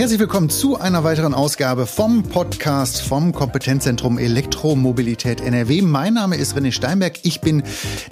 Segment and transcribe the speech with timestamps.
[0.00, 5.82] herzlich willkommen zu einer weiteren Ausgabe vom Podcast vom Kompetenzzentrum Elektromobilität NRW.
[5.82, 7.18] Mein Name ist René Steinberg.
[7.22, 7.62] Ich bin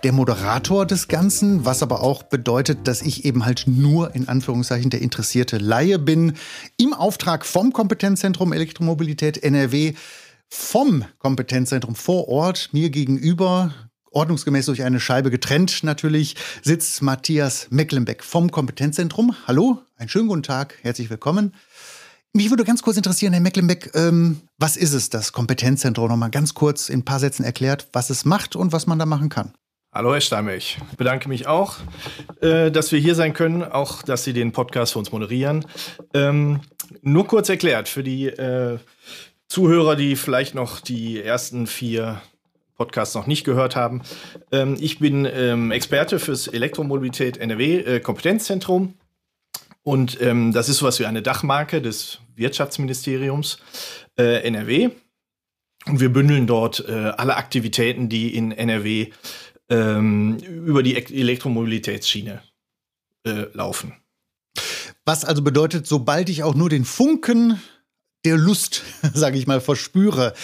[0.04, 4.90] der Moderator des Ganzen, was aber auch bedeutet, dass ich eben halt nur in Anführungszeichen
[4.90, 6.34] der interessierte Laie bin.
[6.76, 9.94] Im Auftrag vom Kompetenzzentrum Elektromobilität NRW
[10.46, 13.72] vom Kompetenzzentrum vor Ort mir gegenüber
[14.10, 19.34] ordnungsgemäß durch eine Scheibe getrennt natürlich, sitzt Matthias Mecklenbeck vom Kompetenzzentrum.
[19.46, 21.54] Hallo, einen schönen guten Tag, herzlich willkommen.
[22.34, 26.08] Mich würde ganz kurz interessieren, Herr Mecklenbeck, ähm, was ist es, das Kompetenzzentrum?
[26.08, 29.06] Nochmal ganz kurz in ein paar Sätzen erklärt, was es macht und was man da
[29.06, 29.54] machen kann.
[29.92, 30.58] Hallo, Herr Steinberg.
[30.58, 31.76] Ich bedanke mich auch,
[32.42, 35.64] äh, dass wir hier sein können, auch dass Sie den Podcast für uns moderieren.
[36.12, 36.60] Ähm,
[37.00, 38.78] nur kurz erklärt, für die äh,
[39.48, 42.20] Zuhörer, die vielleicht noch die ersten vier
[42.76, 44.02] Podcasts noch nicht gehört haben.
[44.52, 48.94] Ähm, ich bin ähm, Experte fürs Elektromobilität NRW äh, Kompetenzzentrum.
[49.82, 53.58] Und ähm, das ist sowas wie eine Dachmarke des Wirtschaftsministeriums
[54.18, 54.90] äh, NRW.
[55.86, 59.10] Und wir bündeln dort äh, alle Aktivitäten, die in NRW
[59.70, 62.42] ähm, über die Elektromobilitätsschiene
[63.24, 63.94] äh, laufen.
[65.04, 67.60] Was also bedeutet, sobald ich auch nur den Funken
[68.24, 68.82] der Lust,
[69.14, 70.34] sage ich mal, verspüre,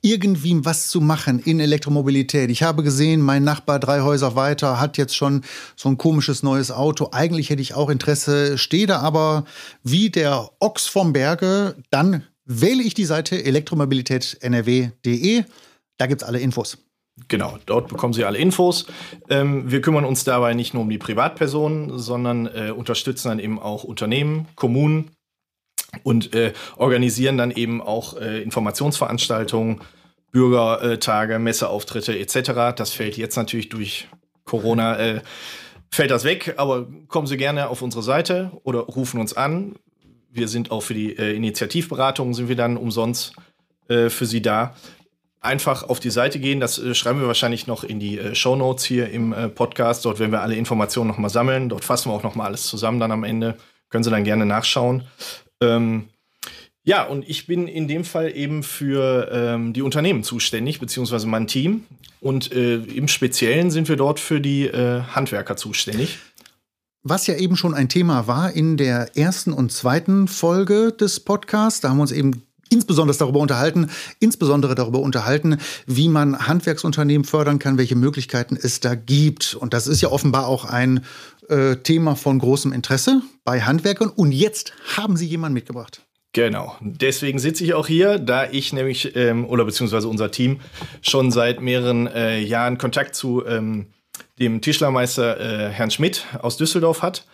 [0.00, 2.50] irgendwie was zu machen in Elektromobilität.
[2.50, 5.42] Ich habe gesehen, mein Nachbar drei Häuser weiter hat jetzt schon
[5.76, 7.08] so ein komisches neues Auto.
[7.12, 9.44] Eigentlich hätte ich auch Interesse, stehe da aber
[9.82, 11.76] wie der Ochs vom Berge.
[11.90, 15.44] Dann wähle ich die Seite elektromobilität.nrw.de.
[15.96, 16.78] Da gibt es alle Infos.
[17.28, 18.86] Genau, dort bekommen Sie alle Infos.
[19.30, 23.60] Ähm, wir kümmern uns dabei nicht nur um die Privatpersonen, sondern äh, unterstützen dann eben
[23.60, 25.12] auch Unternehmen, Kommunen,
[26.02, 29.80] und äh, organisieren dann eben auch äh, Informationsveranstaltungen,
[30.32, 32.74] Bürgertage, Messeauftritte etc.
[32.76, 34.08] Das fällt jetzt natürlich durch
[34.44, 35.20] Corona, äh,
[35.90, 39.76] fällt das weg, aber kommen Sie gerne auf unsere Seite oder rufen uns an.
[40.30, 43.34] Wir sind auch für die äh, Initiativberatungen sind wir dann umsonst
[43.88, 44.74] äh, für Sie da.
[45.40, 48.56] Einfach auf die Seite gehen, das äh, schreiben wir wahrscheinlich noch in die äh, Show
[48.56, 50.04] Notes hier im äh, Podcast.
[50.04, 51.68] Dort werden wir alle Informationen nochmal sammeln.
[51.68, 53.56] Dort fassen wir auch nochmal alles zusammen dann am Ende.
[53.88, 55.04] Können Sie dann gerne nachschauen.
[55.64, 56.04] Ähm,
[56.84, 61.46] ja, und ich bin in dem Fall eben für ähm, die Unternehmen zuständig, beziehungsweise mein
[61.46, 61.84] Team.
[62.20, 66.18] Und äh, im Speziellen sind wir dort für die äh, Handwerker zuständig.
[67.02, 71.80] Was ja eben schon ein Thema war in der ersten und zweiten Folge des Podcasts,
[71.80, 77.58] da haben wir uns eben insbesondere darüber unterhalten, insbesondere darüber unterhalten, wie man Handwerksunternehmen fördern
[77.58, 79.54] kann, welche Möglichkeiten es da gibt.
[79.54, 81.04] Und das ist ja offenbar auch ein
[81.48, 84.08] äh, Thema von großem Interesse bei Handwerkern.
[84.08, 86.02] Und jetzt haben Sie jemanden mitgebracht.
[86.34, 90.58] Genau, deswegen sitze ich auch hier, da ich nämlich, ähm, oder beziehungsweise unser Team,
[91.00, 93.86] schon seit mehreren äh, Jahren Kontakt zu ähm,
[94.40, 97.24] dem Tischlermeister äh, Herrn Schmidt aus Düsseldorf hat.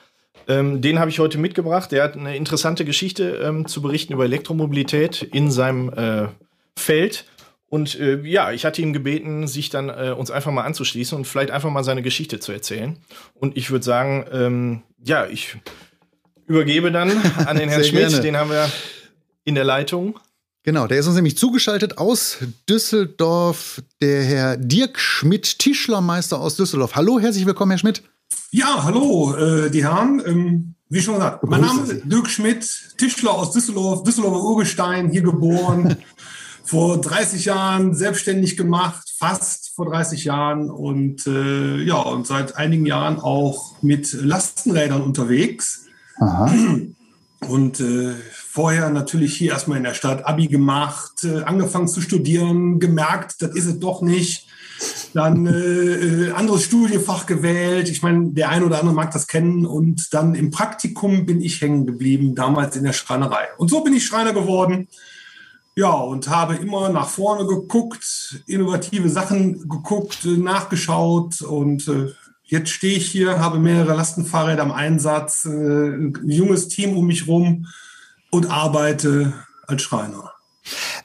[0.49, 1.93] Ähm, den habe ich heute mitgebracht.
[1.93, 6.29] Der hat eine interessante Geschichte ähm, zu berichten über Elektromobilität in seinem äh,
[6.77, 7.25] Feld.
[7.71, 11.25] Und äh, ja, ich hatte ihn gebeten, sich dann äh, uns einfach mal anzuschließen und
[11.25, 12.99] vielleicht einfach mal seine Geschichte zu erzählen.
[13.33, 15.57] Und ich würde sagen, ähm, ja, ich
[16.47, 17.13] übergebe dann
[17.47, 18.09] an den Herrn Schmidt.
[18.09, 18.21] Gerne.
[18.21, 18.69] Den haben wir
[19.45, 20.19] in der Leitung.
[20.65, 22.39] Genau, der ist uns nämlich zugeschaltet aus
[22.69, 26.97] Düsseldorf, der Herr Dirk Schmidt, Tischlermeister aus Düsseldorf.
[26.97, 28.03] Hallo, herzlich willkommen, Herr Schmidt.
[28.51, 30.21] Ja, hallo, äh, die Herren.
[30.27, 35.23] Ähm, wie schon gesagt, mein Name ist Dirk Schmidt, Tischler aus Düsseldorf, Düsseldorfer Urgestein, hier
[35.23, 35.97] geboren,
[36.71, 42.87] vor 30 Jahren selbstständig gemacht, fast vor 30 Jahren und äh, ja, und seit einigen
[42.87, 45.87] Jahren auch mit Lastenrädern unterwegs.
[46.21, 46.49] Aha.
[47.49, 52.79] Und äh, vorher natürlich hier erstmal in der Stadt Abi gemacht, äh, angefangen zu studieren,
[52.79, 54.47] gemerkt, das ist es doch nicht.
[55.13, 57.89] Dann äh, äh, anderes Studienfach gewählt.
[57.89, 59.67] Ich meine, der eine oder andere mag das kennen.
[59.67, 63.49] Und dann im Praktikum bin ich hängen geblieben, damals in der Schreinerei.
[63.59, 64.87] Und so bin ich Schreiner geworden.
[65.77, 72.13] Ja, und habe immer nach vorne geguckt, innovative Sachen geguckt, nachgeschaut und äh,
[72.51, 77.29] Jetzt stehe ich hier, habe mehrere Lastenfahrräder im Einsatz, äh, ein junges Team um mich
[77.29, 77.69] rum
[78.33, 79.33] und arbeite
[79.69, 80.33] als Schreiner.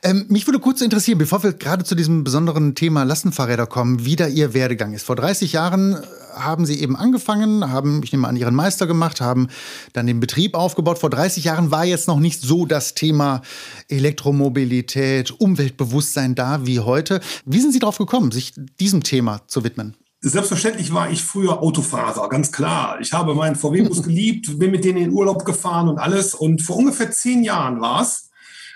[0.04, 4.16] Ähm, mich würde kurz interessieren, bevor wir gerade zu diesem besonderen Thema Lastenfahrräder kommen, wie
[4.16, 5.06] da Ihr Werdegang ist.
[5.06, 5.98] Vor 30 Jahren
[6.36, 9.48] haben Sie eben angefangen, haben, ich nehme an, Ihren Meister gemacht, haben
[9.94, 11.00] dann den Betrieb aufgebaut.
[11.00, 13.42] Vor 30 Jahren war jetzt noch nicht so das Thema
[13.88, 17.22] Elektromobilität, Umweltbewusstsein da wie heute.
[17.46, 19.96] Wie sind Sie darauf gekommen, sich diesem Thema zu widmen?
[20.22, 22.98] Selbstverständlich war ich früher Autofahrer, ganz klar.
[23.00, 26.34] Ich habe meinen VW-Bus geliebt, bin mit denen in Urlaub gefahren und alles.
[26.34, 28.32] Und vor ungefähr zehn Jahren war es.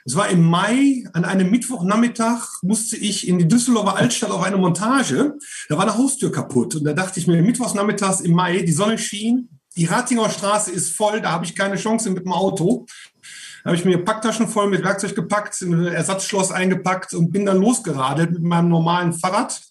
[0.05, 4.57] Es war im Mai, an einem Mittwochnachmittag musste ich in die Düsseldorfer Altstadt auf eine
[4.57, 5.37] Montage.
[5.67, 6.75] Da war eine Haustür kaputt.
[6.75, 10.95] Und da dachte ich mir, Mittwochnachmittags im Mai, die Sonne schien, die Ratinger Straße ist
[10.95, 12.85] voll, da habe ich keine Chance mit dem Auto.
[13.63, 17.57] Da habe ich mir Packtaschen voll mit Werkzeug gepackt, ein Ersatzschloss eingepackt und bin dann
[17.57, 19.61] losgeradelt mit meinem normalen Fahrrad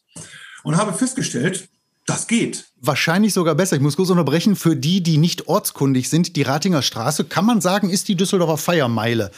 [0.62, 1.68] und habe festgestellt,
[2.08, 2.66] das geht.
[2.80, 3.76] Wahrscheinlich sogar besser.
[3.76, 4.56] Ich muss kurz unterbrechen.
[4.56, 8.56] Für die, die nicht ortskundig sind, die Ratinger Straße, kann man sagen, ist die Düsseldorfer
[8.56, 9.30] Feiermeile.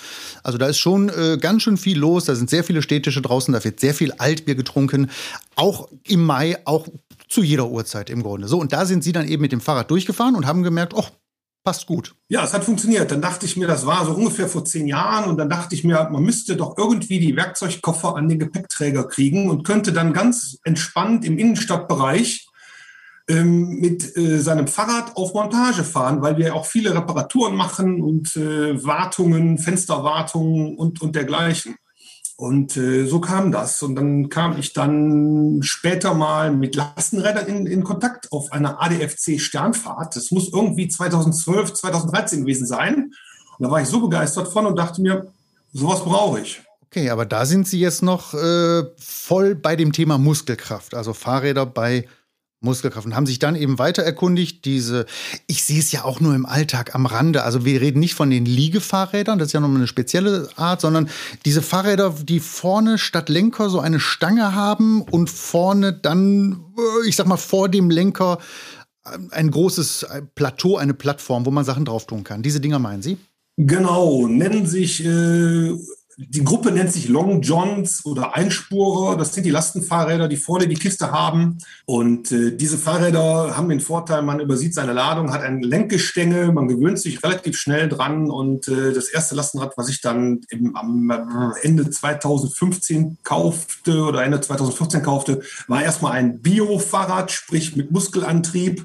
[0.42, 2.26] Also da ist schon äh, ganz schön viel los.
[2.26, 3.52] Da sind sehr viele Städtische draußen.
[3.52, 5.10] Da wird sehr viel Altbier getrunken.
[5.56, 6.86] Auch im Mai, auch
[7.28, 8.46] zu jeder Uhrzeit im Grunde.
[8.46, 11.06] So, und da sind sie dann eben mit dem Fahrrad durchgefahren und haben gemerkt, oh,
[11.64, 12.14] passt gut.
[12.28, 13.10] Ja, es hat funktioniert.
[13.10, 15.28] Dann dachte ich mir, das war so ungefähr vor zehn Jahren.
[15.28, 19.50] Und dann dachte ich mir, man müsste doch irgendwie die Werkzeugkoffer an den Gepäckträger kriegen
[19.50, 22.49] und könnte dann ganz entspannt im Innenstadtbereich
[23.34, 28.84] mit äh, seinem Fahrrad auf Montage fahren, weil wir auch viele Reparaturen machen und äh,
[28.84, 31.76] Wartungen, Fensterwartungen und, und dergleichen.
[32.36, 33.82] Und äh, so kam das.
[33.82, 39.38] Und dann kam ich dann später mal mit Lastenrädern in, in Kontakt auf einer ADFC
[39.38, 40.16] Sternfahrt.
[40.16, 43.12] Das muss irgendwie 2012, 2013 gewesen sein.
[43.58, 45.30] Und da war ich so begeistert von und dachte mir,
[45.74, 46.62] sowas brauche ich.
[46.86, 51.66] Okay, aber da sind Sie jetzt noch äh, voll bei dem Thema Muskelkraft, also Fahrräder
[51.66, 52.06] bei
[52.60, 55.06] Muskelkraft und haben sich dann eben weiter erkundigt, diese,
[55.46, 58.28] ich sehe es ja auch nur im Alltag am Rande, also wir reden nicht von
[58.28, 61.08] den Liegefahrrädern, das ist ja nochmal eine spezielle Art, sondern
[61.46, 67.16] diese Fahrräder, die vorne statt Lenker so eine Stange haben und vorne dann, äh, ich
[67.16, 68.38] sag mal, vor dem Lenker
[69.30, 72.42] ein großes Plateau, eine Plattform, wo man Sachen drauf tun kann.
[72.42, 73.16] Diese Dinger meinen Sie?
[73.56, 75.76] Genau, nennen sich äh,
[76.28, 79.16] die Gruppe nennt sich Long Johns oder Einspurer.
[79.16, 81.58] Das sind die Lastenfahrräder, die vorne die Kiste haben.
[81.86, 86.68] Und äh, diese Fahrräder haben den Vorteil, man übersieht seine Ladung, hat ein Lenkgestänge, man
[86.68, 88.30] gewöhnt sich relativ schnell dran.
[88.30, 94.42] Und äh, das erste Lastenrad, was ich dann im, am Ende 2015 kaufte oder Ende
[94.42, 98.84] 2014 kaufte, war erstmal ein Bio-Fahrrad, sprich mit Muskelantrieb.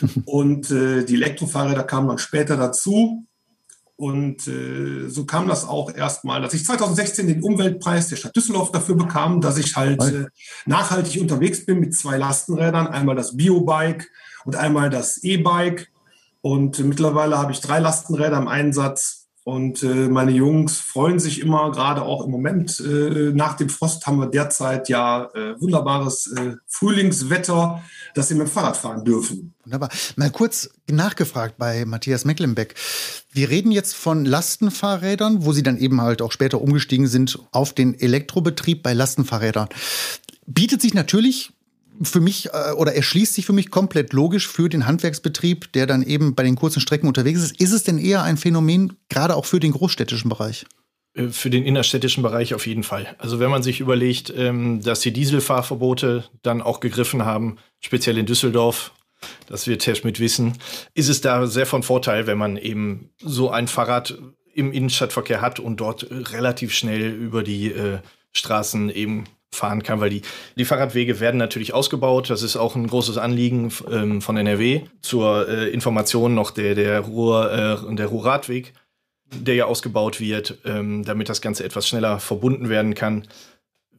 [0.24, 3.26] Und äh, die Elektrofahrräder kamen dann später dazu.
[4.00, 8.72] Und äh, so kam das auch erstmal, dass ich 2016 den Umweltpreis der Stadt Düsseldorf
[8.72, 10.24] dafür bekam, dass ich halt äh,
[10.64, 14.06] nachhaltig unterwegs bin mit zwei Lastenrädern, einmal das Biobike
[14.46, 15.90] und einmal das E-Bike.
[16.40, 19.19] Und mittlerweile habe ich drei Lastenräder im Einsatz.
[19.44, 22.78] Und äh, meine Jungs freuen sich immer, gerade auch im Moment.
[22.80, 27.82] Äh, nach dem Frost haben wir derzeit ja äh, wunderbares äh, Frühlingswetter
[28.14, 29.54] dass sie mit dem Fahrrad fahren dürfen.
[29.64, 29.90] Wunderbar.
[30.16, 32.74] Mal kurz nachgefragt bei Matthias Mecklenbeck.
[33.32, 37.72] Wir reden jetzt von Lastenfahrrädern, wo sie dann eben halt auch später umgestiegen sind auf
[37.72, 39.68] den Elektrobetrieb bei Lastenfahrrädern.
[40.46, 41.52] Bietet sich natürlich
[42.02, 46.02] für mich äh, oder erschließt sich für mich komplett logisch für den Handwerksbetrieb, der dann
[46.02, 47.60] eben bei den kurzen Strecken unterwegs ist.
[47.60, 50.66] Ist es denn eher ein Phänomen, gerade auch für den großstädtischen Bereich?
[51.14, 53.14] Äh, für den innerstädtischen Bereich auf jeden Fall.
[53.18, 58.26] Also wenn man sich überlegt, ähm, dass die Dieselfahrverbote dann auch gegriffen haben, speziell in
[58.26, 58.92] Düsseldorf,
[59.46, 60.54] das wird Herr Schmidt wissen,
[60.94, 64.16] ist es da sehr von Vorteil, wenn man eben so ein Fahrrad
[64.54, 67.98] im Innenstadtverkehr hat und dort relativ schnell über die äh,
[68.32, 70.22] Straßen eben fahren kann, weil die,
[70.56, 72.30] die Fahrradwege werden natürlich ausgebaut.
[72.30, 74.82] Das ist auch ein großes Anliegen ähm, von NRW.
[75.02, 78.72] Zur äh, Information noch der, der, Ruhr, äh, der Ruhrradweg
[79.32, 83.26] der ja ausgebaut wird, ähm, damit das Ganze etwas schneller verbunden werden kann.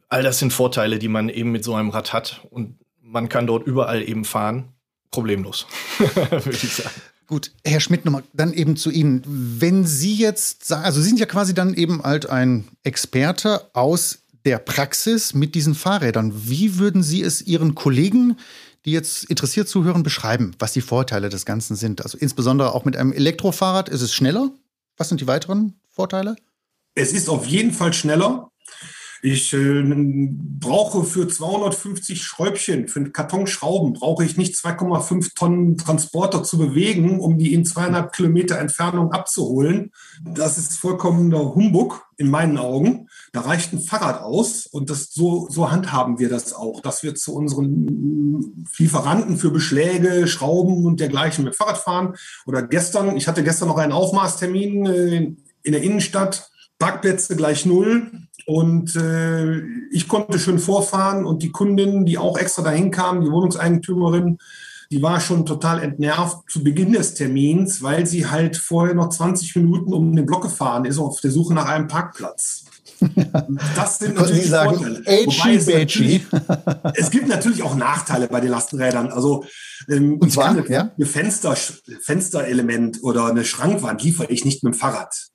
[0.10, 3.48] All das sind Vorteile, die man eben mit so einem Rad hat und man kann
[3.48, 4.70] dort überall eben fahren.
[5.10, 5.68] Problemlos,
[5.98, 7.02] würde ich sagen.
[7.28, 9.24] Gut, Herr Schmidt, nochmal dann eben zu Ihnen.
[9.26, 14.21] Wenn Sie jetzt sagen, also Sie sind ja quasi dann eben halt ein Experte aus
[14.46, 16.32] der Praxis mit diesen Fahrrädern.
[16.36, 18.38] Wie würden Sie es Ihren Kollegen,
[18.86, 22.02] die jetzt interessiert zuhören, beschreiben, was die Vorteile des Ganzen sind?
[22.02, 24.52] Also insbesondere auch mit einem Elektrofahrrad ist es schneller,
[24.98, 26.36] was sind die weiteren Vorteile?
[26.96, 28.51] Es ist auf jeden Fall schneller.
[29.24, 35.78] Ich äh, brauche für 250 Schräubchen, für einen Karton Schrauben, brauche ich nicht 2,5 Tonnen
[35.78, 39.92] Transporter zu bewegen, um die in zweieinhalb Kilometer Entfernung abzuholen.
[40.24, 43.10] Das ist vollkommener Humbug in meinen Augen.
[43.32, 47.14] Da reicht ein Fahrrad aus und das, so, so handhaben wir das auch, dass wir
[47.14, 52.16] zu unseren Lieferanten für Beschläge, Schrauben und dergleichen mit Fahrrad fahren.
[52.48, 56.50] Oder gestern, ich hatte gestern noch einen Aufmaßtermin äh, in der Innenstadt,
[56.80, 58.12] Parkplätze gleich null
[58.46, 63.32] und äh, ich konnte schön vorfahren und die Kundin, die auch extra dahin kam, die
[63.32, 64.38] Wohnungseigentümerin,
[64.92, 69.56] die war schon total entnervt zu Beginn des Termins, weil sie halt vorher noch 20
[69.56, 72.66] Minuten um den Block gefahren ist auf der Suche nach einem Parkplatz.
[73.76, 75.04] Das sind natürlich sagen, Vorteile.
[75.06, 75.68] Wobei es,
[77.06, 79.12] es gibt natürlich auch Nachteile bei den Lastenrädern.
[79.12, 79.44] Also
[79.90, 80.92] ähm, Und zwar, eine, ja?
[80.96, 85.31] eine Fenster, Fensterelement oder eine Schrankwand liefere ich nicht mit dem Fahrrad.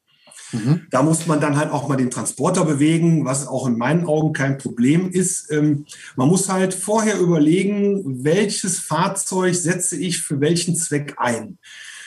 [0.52, 0.86] Mhm.
[0.90, 4.32] Da muss man dann halt auch mal den Transporter bewegen, was auch in meinen Augen
[4.32, 5.50] kein Problem ist.
[5.50, 5.86] Ähm,
[6.16, 11.58] man muss halt vorher überlegen, welches Fahrzeug setze ich für welchen Zweck ein.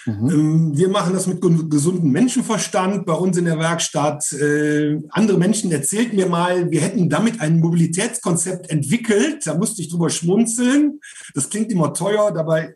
[0.05, 0.29] Mhm.
[0.29, 4.31] Ähm, wir machen das mit gesundem Menschenverstand bei uns in der Werkstatt.
[4.33, 9.45] Äh, andere Menschen erzählten mir mal, wir hätten damit ein Mobilitätskonzept entwickelt.
[9.45, 10.99] Da musste ich drüber schmunzeln.
[11.33, 12.75] Das klingt immer teuer, dabei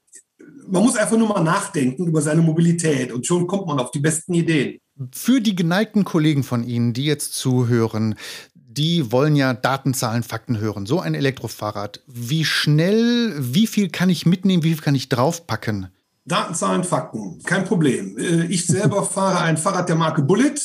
[0.68, 4.00] man muss einfach nur mal nachdenken über seine Mobilität und schon kommt man auf die
[4.00, 4.80] besten Ideen.
[5.12, 8.16] Für die geneigten Kollegen von Ihnen, die jetzt zuhören,
[8.56, 10.86] die wollen ja Daten, Zahlen, Fakten hören.
[10.86, 12.02] So ein Elektrofahrrad.
[12.08, 15.88] Wie schnell, wie viel kann ich mitnehmen, wie viel kann ich draufpacken?
[16.26, 18.18] Daten, Zahlen, Fakten, kein Problem.
[18.18, 20.56] Äh, ich selber fahre ein Fahrrad der Marke Bullet.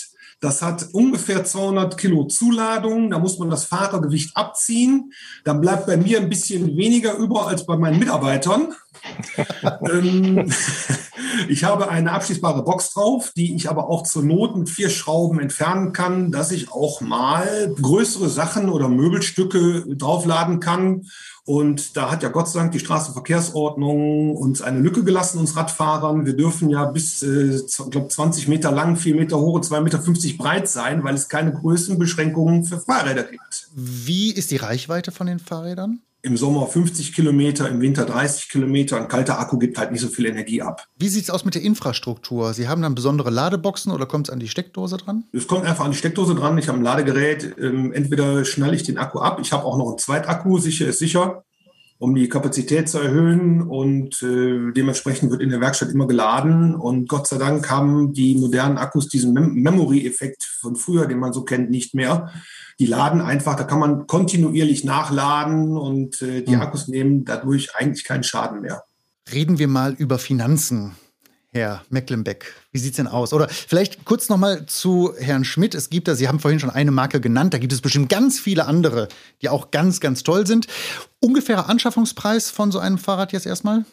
[0.41, 3.11] Das hat ungefähr 200 Kilo Zuladung.
[3.11, 5.13] Da muss man das Fahrergewicht abziehen.
[5.45, 8.73] Dann bleibt bei mir ein bisschen weniger über als bei meinen Mitarbeitern.
[9.91, 10.53] ähm,
[11.49, 15.41] ich habe eine abschließbare Box drauf, die ich aber auch zur Not mit vier Schrauben
[15.41, 21.07] entfernen kann, dass ich auch mal größere Sachen oder Möbelstücke draufladen kann.
[21.45, 26.27] Und da hat ja Gott sei Dank die Straßenverkehrsordnung uns eine Lücke gelassen, uns Radfahrern.
[26.27, 27.59] Wir dürfen ja bis, äh,
[27.91, 31.55] glaube, 20 Meter lang, 4 Meter hoch und 2,50 Meter breit sein, weil es keine
[31.55, 33.69] Größenbeschränkungen für Fahrräder gibt.
[33.75, 36.01] Wie ist die Reichweite von den Fahrrädern?
[36.29, 38.99] Im Sommer 50 Kilometer, im Winter 30 Kilometer.
[38.99, 40.85] Ein kalter Akku gibt halt nicht so viel Energie ab.
[40.97, 42.55] Wie sieht es aus mit der Infrastruktur?
[42.55, 45.25] Sie haben dann besondere Ladeboxen oder kommt es an die Steckdose dran?
[45.33, 46.59] Es kommt einfach an die Steckdose dran.
[46.59, 47.57] Ich habe ein Ladegerät.
[47.59, 49.39] Ähm, entweder schnalle ich den Akku ab.
[49.41, 51.45] Ich habe auch noch einen Zweitakku, sicher ist sicher,
[51.99, 53.63] um die Kapazität zu erhöhen.
[53.63, 56.75] Und äh, dementsprechend wird in der Werkstatt immer geladen.
[56.75, 61.33] Und Gott sei Dank haben die modernen Akkus diesen Mem Memory-Effekt von früher, den man
[61.33, 62.31] so kennt, nicht mehr
[62.79, 66.63] die laden einfach, da kann man kontinuierlich nachladen und äh, die mhm.
[66.63, 68.85] Akkus nehmen dadurch eigentlich keinen Schaden mehr.
[69.33, 70.95] Reden wir mal über Finanzen.
[71.53, 73.33] Herr Mecklenbeck, wie sieht es denn aus?
[73.33, 75.75] Oder vielleicht kurz noch mal zu Herrn Schmidt.
[75.75, 78.39] Es gibt da, Sie haben vorhin schon eine Marke genannt, da gibt es bestimmt ganz
[78.39, 79.09] viele andere,
[79.41, 80.67] die auch ganz, ganz toll sind.
[81.21, 83.85] Ungefährer Anschaffungspreis von so einem Fahrrad jetzt erstmal?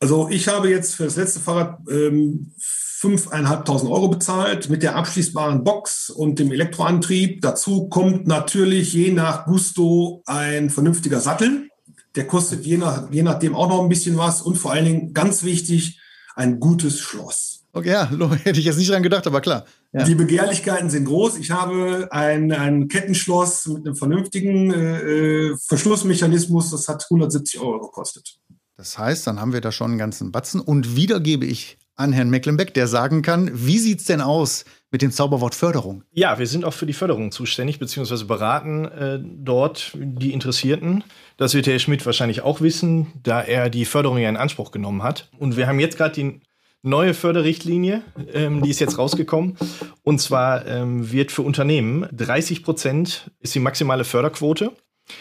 [0.00, 5.62] Also ich habe jetzt für das letzte Fahrrad ähm, 5.500 Euro bezahlt mit der abschließbaren
[5.64, 7.40] Box und dem Elektroantrieb.
[7.40, 11.68] Dazu kommt natürlich je nach Gusto ein vernünftiger Sattel.
[12.16, 15.14] Der kostet je, nach, je nachdem auch noch ein bisschen was und vor allen Dingen
[15.14, 16.00] ganz wichtig,
[16.36, 17.64] ein gutes Schloss.
[17.72, 18.08] Okay, ja,
[18.44, 19.66] hätte ich jetzt nicht dran gedacht, aber klar.
[19.92, 20.04] Ja.
[20.04, 21.38] Die Begehrlichkeiten sind groß.
[21.38, 26.70] Ich habe ein, ein Kettenschloss mit einem vernünftigen äh, äh Verschlussmechanismus.
[26.70, 28.38] Das hat 170 Euro gekostet.
[28.76, 30.60] Das heißt, dann haben wir da schon einen ganzen Batzen.
[30.60, 34.64] Und wieder gebe ich an Herrn Mecklenbeck, der sagen kann, wie sieht es denn aus
[34.96, 36.04] mit dem Zauberwort Förderung?
[36.14, 41.04] Ja, wir sind auch für die Förderung zuständig, beziehungsweise beraten äh, dort die Interessierten.
[41.36, 45.02] Das wird Herr Schmidt wahrscheinlich auch wissen, da er die Förderung ja in Anspruch genommen
[45.02, 45.28] hat.
[45.38, 46.40] Und wir haben jetzt gerade die
[46.80, 49.58] neue Förderrichtlinie, ähm, die ist jetzt rausgekommen.
[50.02, 54.72] Und zwar ähm, wird für Unternehmen 30 Prozent ist die maximale Förderquote.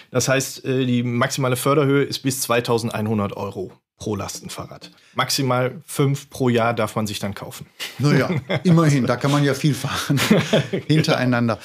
[0.10, 4.92] Das heißt, äh, die maximale Förderhöhe ist bis 2100 Euro pro Lastenfahrrad.
[5.14, 7.66] Maximal fünf pro Jahr darf man sich dann kaufen.
[8.00, 8.30] Naja,
[8.64, 10.20] immerhin, da kann man ja viel fahren
[10.88, 11.60] hintereinander.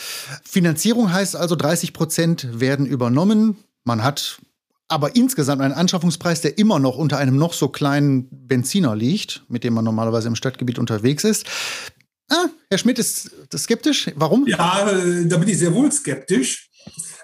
[0.44, 3.56] Finanzierung heißt also, 30 Prozent werden übernommen.
[3.84, 4.40] Man hat
[4.88, 9.62] aber insgesamt einen Anschaffungspreis, der immer noch unter einem noch so kleinen Benziner liegt, mit
[9.62, 11.46] dem man normalerweise im Stadtgebiet unterwegs ist.
[12.28, 14.10] Ah, Herr Schmidt ist skeptisch.
[14.14, 14.46] Warum?
[14.46, 16.70] Ja, äh, da bin ich sehr wohl skeptisch.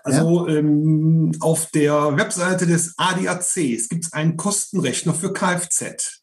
[0.07, 0.55] Also ja.
[0.55, 3.55] ähm, auf der Webseite des ADAC
[3.89, 6.23] gibt es einen Kostenrechner für Kfz.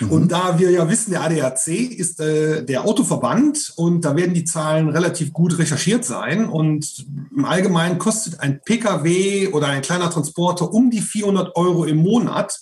[0.00, 0.10] Mhm.
[0.10, 4.44] Und da wir ja wissen, der ADAC ist äh, der Autoverband und da werden die
[4.44, 6.46] Zahlen relativ gut recherchiert sein.
[6.48, 11.98] Und im Allgemeinen kostet ein Pkw oder ein kleiner Transporter um die 400 Euro im
[11.98, 12.58] Monat.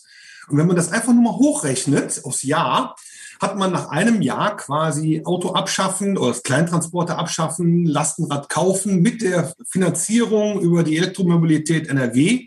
[0.49, 2.97] Und wenn man das einfach nur mal hochrechnet aufs Jahr,
[3.41, 9.23] hat man nach einem Jahr quasi Auto abschaffen oder das Kleintransporter abschaffen, Lastenrad kaufen mit
[9.23, 12.47] der Finanzierung über die Elektromobilität NRW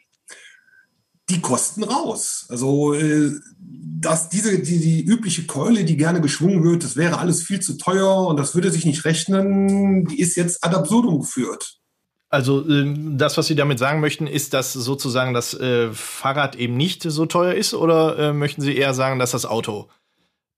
[1.30, 2.46] die Kosten raus.
[2.50, 7.42] Also äh, dass diese die, die übliche Keule, die gerne geschwungen wird, das wäre alles
[7.42, 11.78] viel zu teuer und das würde sich nicht rechnen, die ist jetzt ad absurdum geführt.
[12.30, 16.76] Also ähm, das, was Sie damit sagen möchten, ist, dass sozusagen das äh, Fahrrad eben
[16.76, 19.88] nicht so teuer ist, oder äh, möchten Sie eher sagen, dass das Auto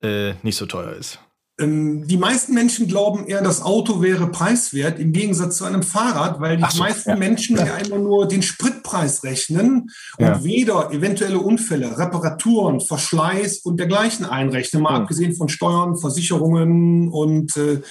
[0.05, 1.19] äh, nicht so teuer ist.
[1.57, 6.41] Ähm, die meisten Menschen glauben eher, das Auto wäre preiswert im Gegensatz zu einem Fahrrad,
[6.41, 7.15] weil die so, meisten ja.
[7.15, 10.43] Menschen ja immer nur den Spritpreis rechnen und ja.
[10.43, 17.81] weder eventuelle Unfälle, Reparaturen, Verschleiß und dergleichen einrechnen, mal abgesehen von Steuern, Versicherungen und äh,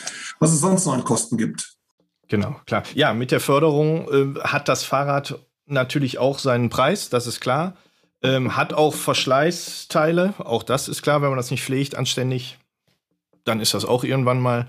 [0.40, 1.74] was es sonst noch an Kosten gibt.
[2.28, 2.82] Genau, klar.
[2.94, 7.76] Ja, mit der Förderung äh, hat das Fahrrad natürlich auch seinen Preis, das ist klar.
[8.24, 12.58] Ähm, hat auch Verschleißteile, auch das ist klar, wenn man das nicht pflegt, anständig.
[13.44, 14.66] dann ist das auch irgendwann mal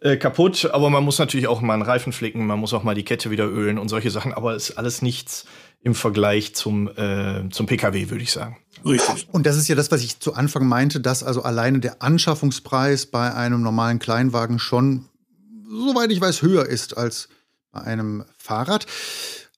[0.00, 0.68] äh, kaputt.
[0.72, 3.30] Aber man muss natürlich auch mal einen Reifen flicken, man muss auch mal die Kette
[3.30, 4.34] wieder ölen und solche Sachen.
[4.34, 5.46] Aber es ist alles nichts
[5.80, 8.58] im Vergleich zum, äh, zum Pkw, würde ich sagen.
[8.84, 9.28] Richtig.
[9.30, 13.06] Und das ist ja das, was ich zu Anfang meinte, dass also alleine der Anschaffungspreis
[13.06, 15.04] bei einem normalen Kleinwagen schon,
[15.68, 17.28] soweit ich weiß, höher ist als
[17.70, 18.86] bei einem Fahrrad.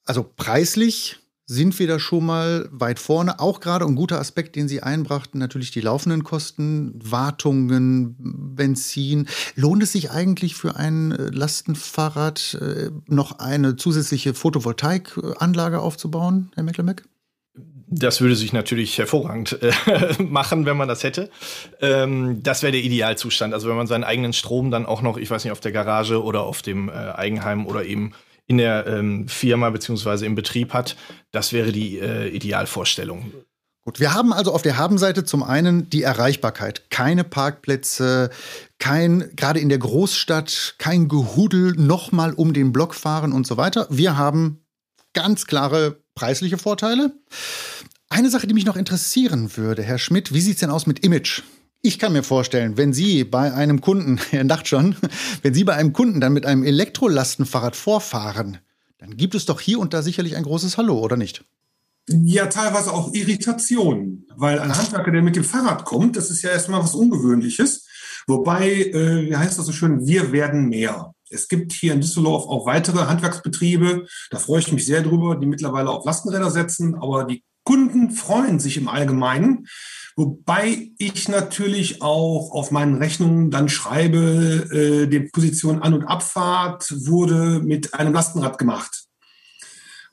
[0.05, 1.17] Also preislich
[1.51, 3.41] sind wir da schon mal weit vorne.
[3.41, 8.15] Auch gerade ein guter Aspekt, den Sie einbrachten, natürlich die laufenden Kosten, Wartungen,
[8.55, 9.27] Benzin.
[9.57, 16.65] Lohnt es sich eigentlich für ein äh, Lastenfahrrad äh, noch eine zusätzliche Photovoltaikanlage aufzubauen, Herr
[16.65, 17.05] Mecklemeck?
[17.91, 19.73] Das würde sich natürlich hervorragend äh,
[20.23, 21.31] machen, wenn man das hätte.
[21.81, 23.55] Ähm, das wäre der Idealzustand.
[23.55, 26.23] Also wenn man seinen eigenen Strom dann auch noch, ich weiß nicht, auf der Garage
[26.23, 28.13] oder auf dem äh, Eigenheim oder eben
[28.49, 30.97] in der ähm, Firma beziehungsweise im Betrieb hat.
[31.31, 33.33] Das wäre die äh, Idealvorstellung.
[33.85, 36.91] Gut, wir haben also auf der Habenseite zum einen die Erreichbarkeit.
[36.91, 38.31] Keine Parkplätze,
[38.79, 43.87] kein, gerade in der Großstadt, kein Gehudel, nochmal um den Block fahren und so weiter.
[43.89, 44.65] Wir haben
[45.15, 47.13] ganz klare preisliche Vorteile.
[48.11, 51.05] Eine Sache, die mich noch interessieren würde, Herr Schmidt, wie sieht es denn aus mit
[51.05, 51.43] Image?
[51.81, 54.97] Ich kann mir vorstellen, wenn Sie bei einem Kunden, Herr lacht schon,
[55.43, 58.59] wenn Sie bei einem Kunden dann mit einem Elektrolastenfahrrad vorfahren,
[58.99, 61.45] dann gibt es doch hier und da sicherlich ein großes Hallo, oder nicht?
[62.09, 66.51] Ja, teilweise auch Irritationen, weil ein Handwerker, der mit dem Fahrrad kommt, das ist ja
[66.51, 67.87] erstmal was Ungewöhnliches.
[68.27, 71.13] Wobei, äh, wie heißt das so schön, wir werden mehr.
[71.31, 75.47] Es gibt hier in Düsseldorf auch weitere Handwerksbetriebe, da freue ich mich sehr drüber, die
[75.47, 79.67] mittlerweile auf Lastenräder setzen, aber die Kunden freuen sich im Allgemeinen,
[80.17, 86.93] Wobei ich natürlich auch auf meinen Rechnungen dann schreibe, äh, die Position An- und Abfahrt
[87.07, 89.05] wurde mit einem Lastenrad gemacht.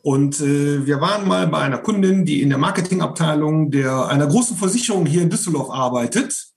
[0.04, 4.56] Und äh, wir waren mal bei einer Kundin, die in der Marketingabteilung der einer großen
[4.58, 6.50] Versicherung hier in Düsseldorf arbeitet.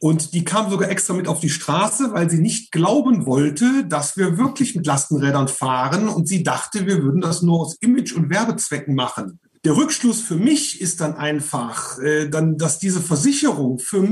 [0.00, 4.16] Und die kam sogar extra mit auf die Straße, weil sie nicht glauben wollte, dass
[4.16, 6.08] wir wirklich mit Lastenrädern fahren.
[6.08, 9.38] Und sie dachte, wir würden das nur aus Image- und Werbezwecken machen.
[9.64, 14.08] Der Rückschluss für mich ist dann einfach, äh, dann, dass diese Versicherung für,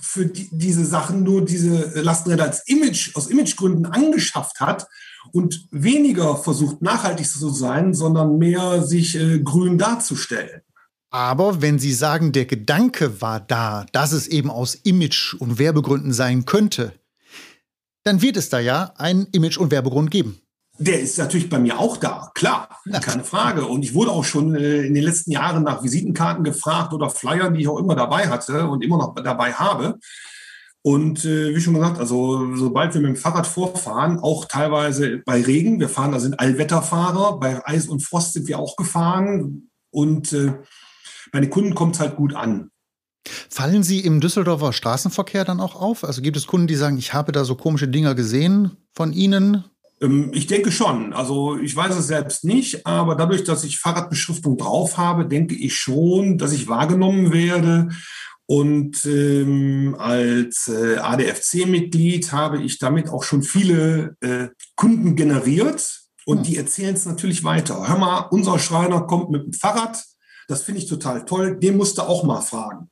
[0.00, 4.86] für die, diese Sachen nur diese Lastenräder als Image, aus Imagegründen angeschafft hat
[5.32, 10.62] und weniger versucht, nachhaltig zu sein, sondern mehr sich äh, grün darzustellen.
[11.10, 16.12] Aber wenn Sie sagen, der Gedanke war da, dass es eben aus Image- und Werbegründen
[16.12, 16.92] sein könnte,
[18.02, 20.40] dann wird es da ja einen Image- und Werbegrund geben.
[20.78, 22.68] Der ist natürlich bei mir auch da, klar,
[23.00, 23.64] keine Frage.
[23.64, 27.54] Und ich wurde auch schon äh, in den letzten Jahren nach Visitenkarten gefragt oder Flyern,
[27.54, 29.98] die ich auch immer dabei hatte und immer noch dabei habe.
[30.82, 35.42] Und äh, wie schon gesagt, also sobald wir mit dem Fahrrad vorfahren, auch teilweise bei
[35.42, 40.32] Regen, wir fahren, da sind Allwetterfahrer, bei Eis und Frost sind wir auch gefahren und
[40.32, 40.52] äh,
[41.32, 42.70] bei den Kunden kommt es halt gut an.
[43.26, 46.04] Fallen Sie im Düsseldorfer Straßenverkehr dann auch auf?
[46.04, 49.64] Also gibt es Kunden, die sagen, ich habe da so komische Dinger gesehen von Ihnen?
[50.00, 51.12] Ähm, ich denke schon.
[51.12, 55.76] Also ich weiß es selbst nicht, aber dadurch, dass ich Fahrradbeschriftung drauf habe, denke ich
[55.76, 57.88] schon, dass ich wahrgenommen werde.
[58.48, 66.46] Und ähm, als äh, ADFC-Mitglied habe ich damit auch schon viele äh, Kunden generiert und
[66.46, 67.88] die erzählen es natürlich weiter.
[67.88, 70.04] Hör mal, unser Schreiner kommt mit dem Fahrrad.
[70.46, 71.58] Das finde ich total toll.
[71.58, 72.88] Den musst du auch mal fragen.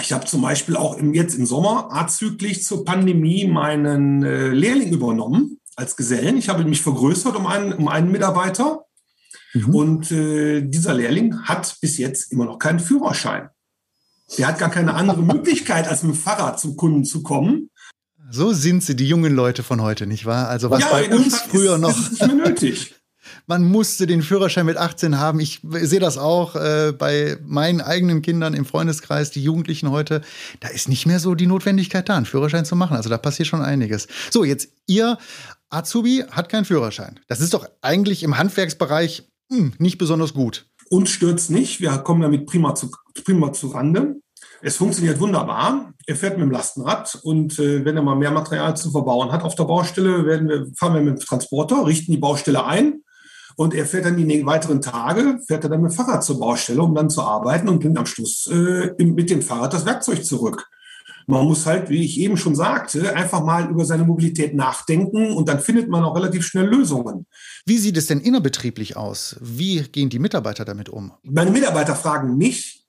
[0.00, 4.92] Ich habe zum Beispiel auch im, jetzt im Sommer azüglich zur Pandemie meinen äh, Lehrling
[4.92, 6.36] übernommen als Gesellen.
[6.36, 8.84] Ich habe mich vergrößert um einen, um einen Mitarbeiter.
[9.54, 9.74] Mhm.
[9.74, 13.50] Und äh, dieser Lehrling hat bis jetzt immer noch keinen Führerschein.
[14.38, 17.70] Der hat gar keine andere Möglichkeit, als mit dem Fahrrad zum Kunden zu kommen.
[18.30, 20.48] So sind sie, die jungen Leute von heute, nicht wahr?
[20.48, 21.90] Also was ja, bei uns früher ist, noch.
[21.90, 22.94] Ist nicht mehr nötig.
[23.46, 25.40] Man musste den Führerschein mit 18 haben.
[25.40, 30.22] Ich sehe das auch äh, bei meinen eigenen Kindern im Freundeskreis, die Jugendlichen heute.
[30.60, 32.96] Da ist nicht mehr so die Notwendigkeit da, einen Führerschein zu machen.
[32.96, 34.06] Also da passiert schon einiges.
[34.30, 35.18] So, jetzt ihr
[35.70, 37.20] Azubi hat keinen Führerschein.
[37.28, 40.66] Das ist doch eigentlich im Handwerksbereich mh, hm, nicht besonders gut.
[40.88, 41.80] Uns stürzt nicht.
[41.80, 42.90] Wir kommen damit prima zu,
[43.24, 44.16] prima zu Rande.
[44.60, 45.92] Es funktioniert wunderbar.
[46.06, 49.42] Er fährt mit dem Lastenrad und äh, wenn er mal mehr Material zu verbauen hat
[49.42, 53.01] auf der Baustelle, wir, fahren wir mit dem Transporter, richten die Baustelle ein
[53.56, 56.82] und er fährt dann die weiteren Tage, fährt er dann mit dem Fahrrad zur Baustelle,
[56.82, 60.68] um dann zu arbeiten und bringt am Schluss äh, mit dem Fahrrad das Werkzeug zurück.
[61.26, 65.48] Man muss halt, wie ich eben schon sagte, einfach mal über seine Mobilität nachdenken und
[65.48, 67.26] dann findet man auch relativ schnell Lösungen.
[67.64, 69.36] Wie sieht es denn innerbetrieblich aus?
[69.40, 71.12] Wie gehen die Mitarbeiter damit um?
[71.22, 72.84] Meine Mitarbeiter fragen mich,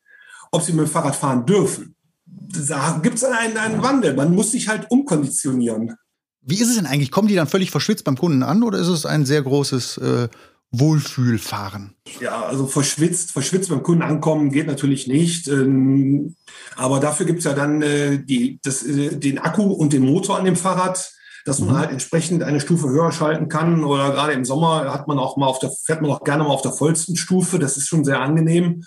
[0.51, 1.95] ob sie mit dem Fahrrad fahren dürfen.
[2.25, 4.15] Da gibt es einen, einen Wandel.
[4.15, 5.95] Man muss sich halt umkonditionieren.
[6.41, 7.11] Wie ist es denn eigentlich?
[7.11, 10.27] Kommen die dann völlig verschwitzt beim Kunden an oder ist es ein sehr großes äh,
[10.73, 11.95] Wohlfühlfahren?
[12.19, 15.47] Ja, also verschwitzt, verschwitzt beim Kunden ankommen geht natürlich nicht.
[15.47, 16.35] Ähm,
[16.75, 20.39] aber dafür gibt es ja dann äh, die, das, äh, den Akku und den Motor
[20.39, 21.13] an dem Fahrrad,
[21.45, 21.77] dass man mhm.
[21.77, 23.83] halt entsprechend eine Stufe höher schalten kann.
[23.83, 26.49] Oder gerade im Sommer hat man auch mal auf der, fährt man auch gerne mal
[26.49, 27.59] auf der vollsten Stufe.
[27.59, 28.83] Das ist schon sehr angenehm.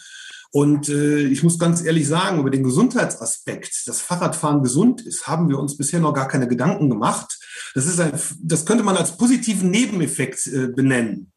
[0.51, 5.49] Und äh, ich muss ganz ehrlich sagen, über den Gesundheitsaspekt, dass Fahrradfahren gesund ist, haben
[5.49, 7.39] wir uns bisher noch gar keine Gedanken gemacht.
[7.75, 11.33] Das, ist ein, das könnte man als positiven Nebeneffekt äh, benennen.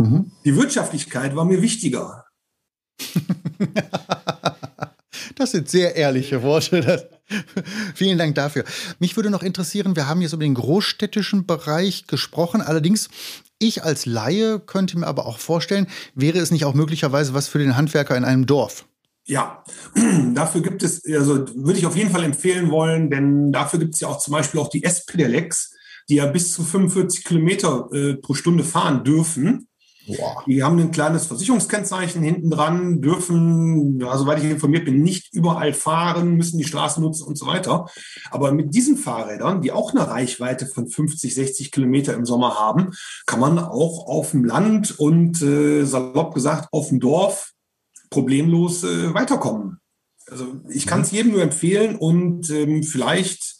[0.00, 0.32] Mhm.
[0.44, 2.24] Die Wirtschaftlichkeit war mir wichtiger.
[5.36, 7.08] Das sind sehr ehrliche Worte.
[7.94, 8.64] Vielen Dank dafür.
[8.98, 12.60] Mich würde noch interessieren, wir haben jetzt über den großstädtischen Bereich gesprochen.
[12.60, 13.08] Allerdings,
[13.58, 17.58] ich als Laie könnte mir aber auch vorstellen, wäre es nicht auch möglicherweise was für
[17.58, 18.84] den Handwerker in einem Dorf?
[19.26, 19.64] Ja,
[20.34, 24.00] dafür gibt es, also würde ich auf jeden Fall empfehlen wollen, denn dafür gibt es
[24.00, 25.74] ja auch zum Beispiel auch die S-Pedelecs,
[26.10, 29.68] die ja bis zu 45 Kilometer äh, pro Stunde fahren dürfen.
[30.16, 30.42] Boah.
[30.46, 35.72] Die haben ein kleines Versicherungskennzeichen hinten dran, dürfen, ja, soweit ich informiert bin, nicht überall
[35.72, 37.86] fahren, müssen die Straßen nutzen und so weiter.
[38.30, 42.90] Aber mit diesen Fahrrädern, die auch eine Reichweite von 50, 60 Kilometer im Sommer haben,
[43.26, 47.52] kann man auch auf dem Land und äh, salopp gesagt auf dem Dorf
[48.10, 49.80] problemlos äh, weiterkommen.
[50.30, 51.16] Also ich kann es mhm.
[51.16, 53.56] jedem nur empfehlen und ähm, vielleicht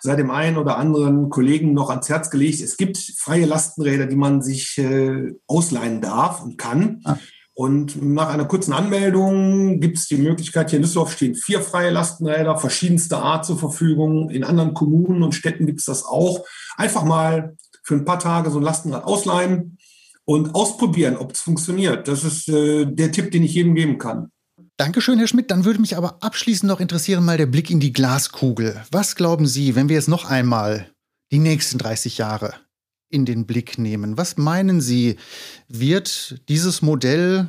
[0.00, 2.60] sei dem einen oder anderen Kollegen noch ans Herz gelegt.
[2.60, 7.00] Es gibt freie Lastenräder, die man sich äh, ausleihen darf und kann.
[7.04, 7.16] Ah.
[7.52, 11.90] Und nach einer kurzen Anmeldung gibt es die Möglichkeit, hier in Düsseldorf stehen vier freie
[11.90, 14.30] Lastenräder, verschiedenster Art zur Verfügung.
[14.30, 16.46] In anderen Kommunen und Städten gibt es das auch.
[16.76, 19.76] Einfach mal für ein paar Tage so ein Lastenrad ausleihen
[20.24, 22.08] und ausprobieren, ob es funktioniert.
[22.08, 24.30] Das ist äh, der Tipp, den ich jedem geben kann.
[24.80, 25.50] Dankeschön, Herr Schmidt.
[25.50, 28.82] Dann würde mich aber abschließend noch interessieren, mal der Blick in die Glaskugel.
[28.90, 30.90] Was glauben Sie, wenn wir jetzt noch einmal
[31.30, 32.54] die nächsten 30 Jahre
[33.10, 34.16] in den Blick nehmen?
[34.16, 35.18] Was meinen Sie,
[35.68, 37.48] wird dieses Modell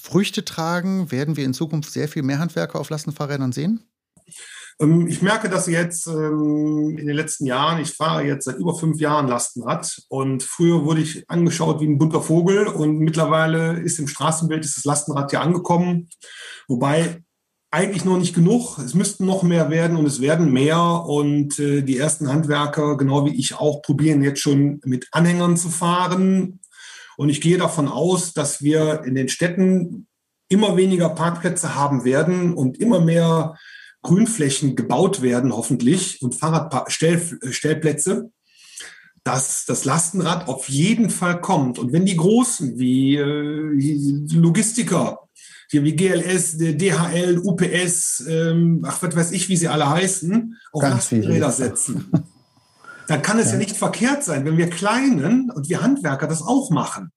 [0.00, 1.10] Früchte tragen?
[1.10, 3.80] Werden wir in Zukunft sehr viel mehr Handwerker auf Lastenfahrrädern sehen?
[4.80, 7.80] Ähm, ich merke das jetzt ähm, in den letzten Jahren.
[7.80, 11.98] Ich fahre jetzt seit über fünf Jahren Lastenrad und früher wurde ich angeschaut wie ein
[11.98, 16.08] bunter Vogel und mittlerweile ist im Straßenbild das Lastenrad ja angekommen.
[16.68, 17.22] Wobei
[17.72, 18.78] eigentlich noch nicht genug.
[18.78, 20.78] Es müssten noch mehr werden und es werden mehr.
[20.78, 25.70] Und äh, die ersten Handwerker, genau wie ich auch, probieren jetzt schon mit Anhängern zu
[25.70, 26.60] fahren.
[27.16, 30.06] Und ich gehe davon aus, dass wir in den Städten
[30.48, 33.56] immer weniger Parkplätze haben werden und immer mehr
[34.02, 38.30] Grünflächen gebaut werden, hoffentlich, und Fahrradstellplätze,
[39.24, 41.78] dass das Lastenrad auf jeden Fall kommt.
[41.78, 45.20] Und wenn die Großen wie äh, Logistiker,
[45.70, 50.82] hier wie GLS, DHL, UPS, ähm, ach, was weiß ich, wie sie alle heißen, auf
[50.82, 52.10] Ganz Lastenräder setzen,
[53.08, 53.52] dann kann es ja.
[53.52, 57.12] ja nicht verkehrt sein, wenn wir Kleinen und wir Handwerker das auch machen.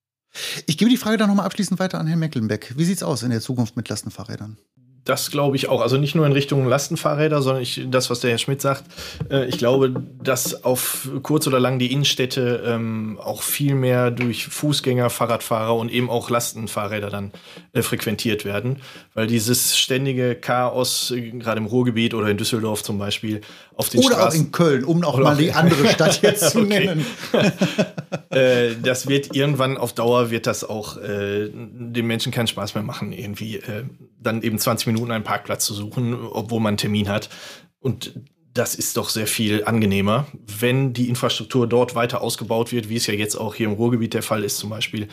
[0.66, 2.74] Ich gebe die Frage dann nochmal abschließend weiter an Herrn Mecklenbeck.
[2.76, 4.58] Wie sieht es aus in der Zukunft mit Lastenfahrrädern?
[5.06, 5.80] Das glaube ich auch.
[5.80, 8.82] Also nicht nur in Richtung Lastenfahrräder, sondern ich, das, was der Herr Schmidt sagt.
[9.30, 14.48] Äh, ich glaube, dass auf kurz oder lang die Innenstädte ähm, auch viel mehr durch
[14.48, 17.30] Fußgänger, Fahrradfahrer und eben auch Lastenfahrräder dann
[17.72, 18.78] äh, frequentiert werden.
[19.14, 23.42] Weil dieses ständige Chaos, äh, gerade im Ruhrgebiet oder in Düsseldorf zum Beispiel,
[23.76, 24.26] auf den oder Straßen.
[24.26, 27.06] Oder auch in Köln, um auch mal die andere Stadt jetzt zu nennen.
[28.30, 32.82] äh, das wird irgendwann auf Dauer wird das auch äh, den Menschen keinen Spaß mehr
[32.82, 33.84] machen, irgendwie äh,
[34.20, 37.28] dann eben 20 Minuten Minuten einen Parkplatz zu suchen, obwohl man einen Termin hat.
[37.78, 38.20] Und
[38.52, 40.26] das ist doch sehr viel angenehmer,
[40.58, 44.14] wenn die Infrastruktur dort weiter ausgebaut wird, wie es ja jetzt auch hier im Ruhrgebiet
[44.14, 45.08] der Fall ist zum Beispiel.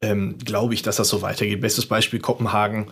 [0.00, 1.60] Ähm, glaube ich, dass das so weitergeht.
[1.60, 2.90] Bestes Beispiel Kopenhagen.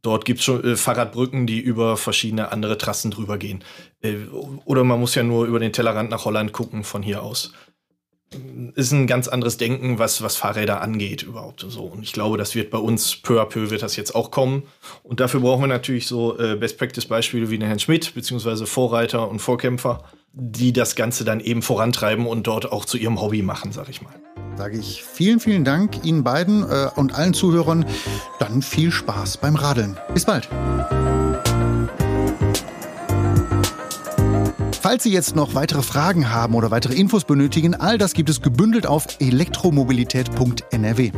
[0.00, 3.64] Dort gibt es schon äh, Fahrradbrücken, die über verschiedene andere Trassen drüber gehen.
[4.00, 4.16] Äh,
[4.64, 7.52] oder man muss ja nur über den Tellerrand nach Holland gucken von hier aus
[8.74, 11.82] ist ein ganz anderes Denken, was, was Fahrräder angeht überhaupt so.
[11.82, 14.64] Und ich glaube, das wird bei uns peu à peu wird das jetzt auch kommen.
[15.02, 19.40] Und dafür brauchen wir natürlich so äh, Best-Practice-Beispiele wie den Herrn Schmidt, beziehungsweise Vorreiter und
[19.40, 23.88] Vorkämpfer, die das Ganze dann eben vorantreiben und dort auch zu ihrem Hobby machen, sag
[23.88, 24.14] ich mal.
[24.56, 27.84] Sage ich vielen, vielen Dank Ihnen beiden äh, und allen Zuhörern.
[28.38, 29.96] Dann viel Spaß beim Radeln.
[30.12, 30.48] Bis bald.
[34.94, 38.42] Falls Sie jetzt noch weitere Fragen haben oder weitere Infos benötigen, all das gibt es
[38.42, 41.10] gebündelt auf elektromobilität.nrw.